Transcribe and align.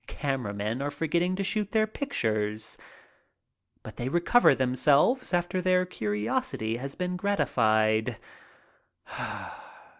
Camera 0.07 0.51
men 0.51 0.81
are 0.81 0.89
forgetting 0.89 1.35
to 1.35 1.43
shoot 1.43 1.73
their 1.73 1.85
pictures. 1.85 2.75
But 3.83 3.97
they 3.97 4.09
recover 4.09 4.55
themselves 4.55 5.31
after 5.31 5.61
their 5.61 5.85
curiosity 5.85 6.77
has 6.77 6.95
been 6.95 7.17
gratified. 7.17 8.17